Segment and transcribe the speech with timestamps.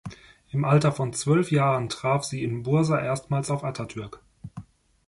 [0.49, 4.19] Im Alter von zwölf Jahren traf sie in Bursa erstmals auf Atatürk.